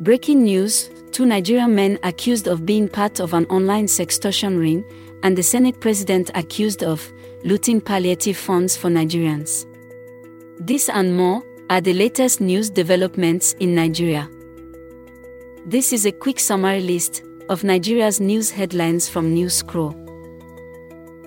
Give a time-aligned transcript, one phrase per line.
[0.00, 4.84] Breaking news two Nigerian men accused of being part of an online sextortion ring,
[5.22, 7.12] and the Senate president accused of
[7.44, 9.64] looting palliative funds for Nigerians.
[10.58, 14.28] This and more are the latest news developments in Nigeria.
[15.64, 19.94] This is a quick summary list of Nigeria's news headlines from Newscroll.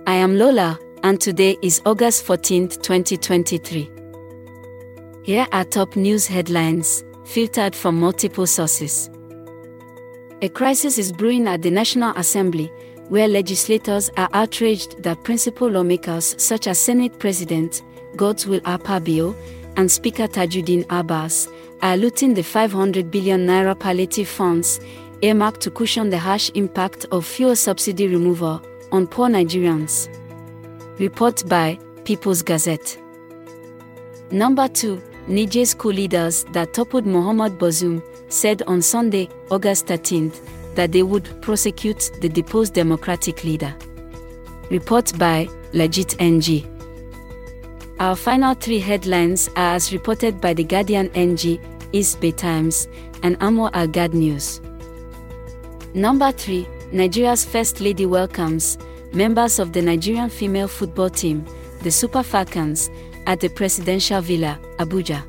[0.05, 3.89] I am Lola, and today is August 14, 2023.
[5.23, 9.09] Here are top news headlines, filtered from multiple sources.
[10.41, 12.71] A crisis is brewing at the National Assembly,
[13.09, 17.81] where legislators are outraged that principal lawmakers such as Senate President
[18.15, 19.35] Godswill Akpabio
[19.75, 21.47] and Speaker Tajudeen Abbas
[21.81, 24.79] are looting the 500 billion naira palliative funds
[25.21, 30.07] earmarked to cushion the harsh impact of fuel subsidy removal on poor Nigerians.
[30.99, 32.97] Report by People's Gazette.
[34.31, 35.01] Number 2.
[35.27, 40.39] Niger's coup leaders that toppled Mohamed Bazoum said on Sunday, August 13th,
[40.75, 43.75] that they would prosecute the deposed democratic leader.
[44.69, 46.65] Report by Legit NG.
[47.99, 51.59] Our final three headlines are as reported by The Guardian NG,
[51.91, 52.87] East Bay Times,
[53.23, 54.61] and Amwal Al Ghad News.
[55.93, 58.77] Number 3 Nigeria's First Lady welcomes
[59.13, 61.43] members of the Nigerian female football team,
[61.81, 62.89] the Super Falcons,
[63.27, 65.21] at the Presidential Villa, Abuja.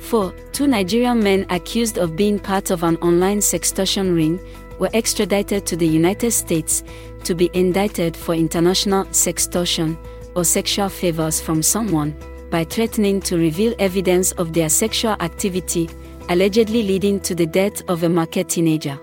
[0.00, 0.32] 4.
[0.52, 4.40] Two Nigerian men accused of being part of an online sextortion ring
[4.78, 6.84] were extradited to the United States
[7.24, 9.98] to be indicted for international sextortion
[10.36, 12.14] or sexual favors from someone
[12.50, 15.90] by threatening to reveal evidence of their sexual activity,
[16.28, 18.98] allegedly leading to the death of a Marquette teenager.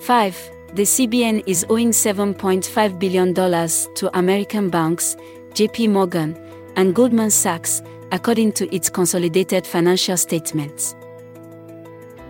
[0.00, 0.50] 5.
[0.74, 5.16] The CBN is owing $7.5 billion to American banks,
[5.54, 6.36] JP Morgan,
[6.76, 10.94] and Goldman Sachs according to its consolidated financial statements.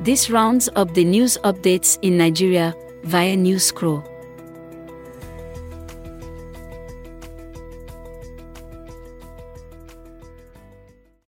[0.02, 4.11] This rounds up the news updates in Nigeria via Newscroll.